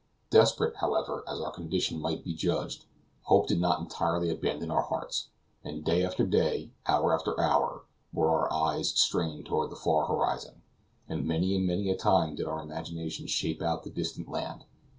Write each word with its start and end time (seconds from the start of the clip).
Desperate, 0.31 0.77
however, 0.77 1.23
as 1.27 1.39
our 1.39 1.51
condition 1.51 1.99
might 2.01 2.23
be 2.23 2.33
judged, 2.33 2.85
hope 3.25 3.45
did 3.45 3.61
not 3.61 3.79
entirely 3.79 4.31
abandon 4.31 4.71
our 4.71 4.81
hearts, 4.81 5.27
and 5.63 5.83
day 5.85 6.03
after 6.03 6.25
day, 6.25 6.71
hour 6.87 7.13
after 7.13 7.39
hour 7.39 7.83
were 8.11 8.31
our 8.31 8.51
eyes 8.51 8.89
strained 8.99 9.45
toward 9.45 9.69
the 9.69 9.75
far 9.75 10.07
horizon, 10.07 10.63
and 11.07 11.27
many 11.27 11.55
and 11.55 11.67
many 11.67 11.87
a 11.87 11.95
time 11.95 12.33
did 12.33 12.47
our 12.47 12.63
imagination 12.63 13.27
shape 13.27 13.61
out 13.61 13.83
the 13.83 13.91
distant 13.91 14.27
land. 14.27 14.65